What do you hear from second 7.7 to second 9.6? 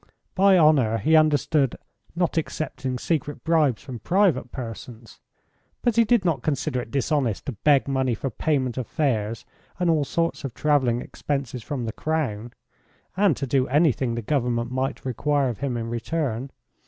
money for payment of fares